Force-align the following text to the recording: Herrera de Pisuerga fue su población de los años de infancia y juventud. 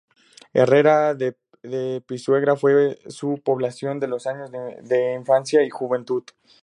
Herrera 0.53 1.13
de 1.13 1.37
Pisuerga 2.07 2.55
fue 2.55 2.97
su 3.07 3.37
población 3.43 3.99
de 3.99 4.07
los 4.07 4.25
años 4.25 4.49
de 4.51 5.13
infancia 5.13 5.61
y 5.61 5.69
juventud. 5.69 6.23